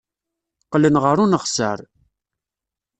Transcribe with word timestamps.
Qqlen 0.65 0.95
ɣer 1.03 1.17
uneɣsar. 1.23 1.79